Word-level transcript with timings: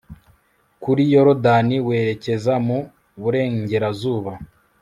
kuri 0.83 1.03
yorodani 1.13 1.75
werekeza 1.87 2.53
mu 2.67 2.79
burengerazuba 3.21 4.33